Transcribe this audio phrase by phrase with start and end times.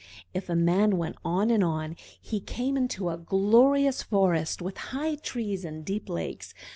[0.33, 5.13] If a man went on and on, he came into a glorious forest with high
[5.13, 6.55] trees and deep lakes.